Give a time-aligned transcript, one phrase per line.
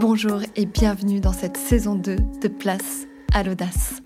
[0.00, 4.02] Bonjour et bienvenue dans cette saison 2 de Place à l'audace.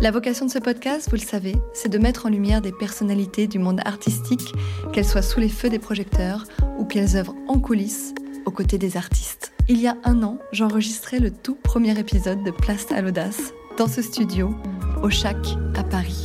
[0.00, 3.46] La vocation de ce podcast, vous le savez, c'est de mettre en lumière des personnalités
[3.46, 4.52] du monde artistique,
[4.92, 6.44] qu'elles soient sous les feux des projecteurs
[6.78, 8.14] ou qu'elles œuvrent en coulisses
[8.46, 9.52] aux côtés des artistes.
[9.68, 13.88] Il y a un an, j'enregistrais le tout premier épisode de Place à l'audace dans
[13.88, 14.54] ce studio,
[15.02, 15.38] au Chac,
[15.74, 16.24] à Paris.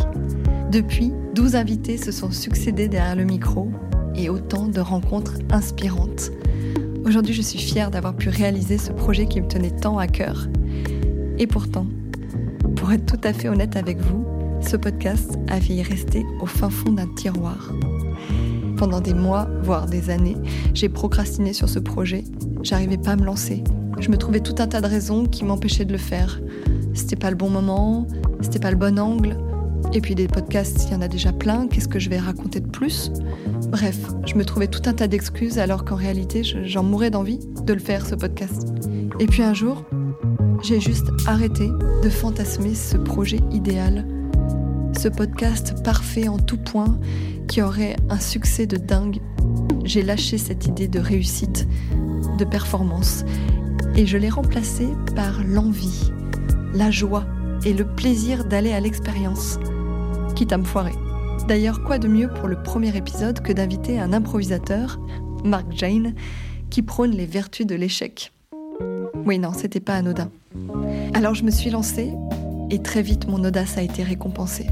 [0.72, 3.72] Depuis, 12 invités se sont succédés derrière le micro
[4.16, 6.32] et autant de rencontres inspirantes.
[7.06, 10.48] Aujourd'hui, je suis fière d'avoir pu réaliser ce projet qui me tenait tant à cœur.
[11.38, 11.88] Et pourtant,
[12.76, 14.26] pour être tout à fait honnête avec vous,
[14.62, 17.74] ce podcast a failli rester au fin fond d'un tiroir.
[18.78, 20.38] Pendant des mois, voire des années,
[20.74, 22.24] j'ai procrastiné sur ce projet.
[22.64, 23.64] J'arrivais pas à me lancer.
[24.00, 26.40] Je me trouvais tout un tas de raisons qui m'empêchaient de le faire.
[26.94, 28.08] C'était pas le bon moment,
[28.42, 29.38] c'était pas le bon angle.
[29.92, 32.60] Et puis des podcasts, il y en a déjà plein, qu'est-ce que je vais raconter
[32.60, 33.12] de plus?
[33.70, 37.74] Bref, je me trouvais tout un tas d'excuses alors qu'en réalité, j'en mourais d'envie de
[37.74, 38.68] le faire, ce podcast.
[39.20, 39.84] Et puis un jour,
[40.64, 41.70] j'ai juste arrêté
[42.04, 44.06] de fantasmer ce projet idéal,
[44.96, 47.00] ce podcast parfait en tout point
[47.48, 49.20] qui aurait un succès de dingue.
[49.86, 51.68] J'ai lâché cette idée de réussite,
[52.38, 53.26] de performance,
[53.96, 56.12] et je l'ai remplacé par l'envie,
[56.76, 57.26] la joie
[57.66, 59.60] et le plaisir d'aller à l'expérience,
[60.40, 60.94] quitte à me foirer.
[61.50, 64.98] D'ailleurs, quoi de mieux pour le premier épisode que d'inviter un improvisateur,
[65.44, 66.14] Mark Jane,
[66.70, 68.32] qui prône les vertus de l'échec.
[69.26, 70.32] Oui, non, c'était pas anodin.
[71.14, 72.14] Alors je me suis lancée
[72.72, 74.68] et très vite mon audace a été récompensée.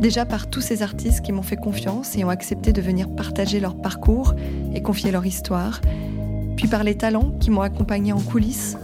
[0.00, 3.60] Déjà par tous ces artistes qui m'ont fait confiance et ont accepté de venir partager
[3.60, 4.34] leur parcours
[4.74, 5.80] et confier leur histoire,
[6.56, 8.76] puis par les talents qui m'ont accompagné en coulisses.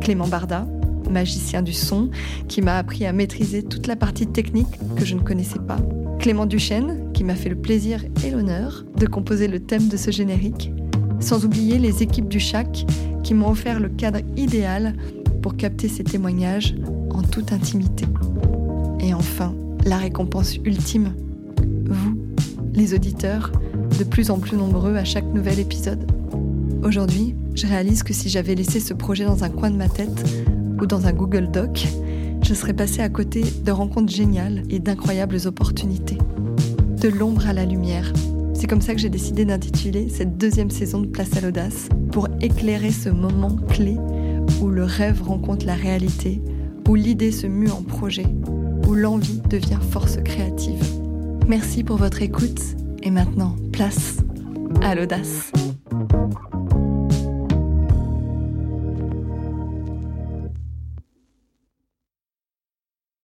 [0.00, 0.66] Clément Barda,
[1.10, 2.10] magicien du son,
[2.48, 5.78] qui m'a appris à maîtriser toute la partie technique que je ne connaissais pas.
[6.18, 10.10] Clément Duchesne, qui m'a fait le plaisir et l'honneur de composer le thème de ce
[10.10, 10.70] générique.
[11.18, 12.86] Sans oublier les équipes du CHAC
[13.22, 14.94] qui m'ont offert le cadre idéal
[15.42, 16.74] pour capter ces témoignages
[17.10, 18.06] en toute intimité.
[19.00, 21.14] Et enfin, la récompense ultime,
[21.86, 22.18] vous,
[22.74, 23.50] les auditeurs,
[23.98, 26.10] de plus en plus nombreux à chaque nouvel épisode.
[26.82, 30.24] Aujourd'hui, je réalise que si j'avais laissé ce projet dans un coin de ma tête
[30.80, 31.86] ou dans un Google Doc,
[32.42, 36.18] je serais passé à côté de rencontres géniales et d'incroyables opportunités.
[37.00, 38.12] De l'ombre à la lumière.
[38.54, 42.28] C'est comme ça que j'ai décidé d'intituler cette deuxième saison de Place à l'audace, pour
[42.40, 43.96] éclairer ce moment clé
[44.60, 46.42] où le rêve rencontre la réalité,
[46.88, 48.26] où l'idée se mue en projet,
[48.86, 50.82] où l'envie devient force créative.
[51.46, 52.60] Merci pour votre écoute
[53.02, 54.18] et maintenant, place
[54.82, 55.52] à l'audace.